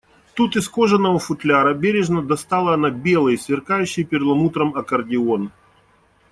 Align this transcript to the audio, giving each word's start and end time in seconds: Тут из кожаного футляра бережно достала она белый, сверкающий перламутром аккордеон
Тут 0.33 0.55
из 0.55 0.67
кожаного 0.67 1.19
футляра 1.19 1.75
бережно 1.75 2.23
достала 2.23 2.73
она 2.73 2.89
белый, 2.89 3.37
сверкающий 3.37 4.03
перламутром 4.03 4.75
аккордеон 4.75 5.51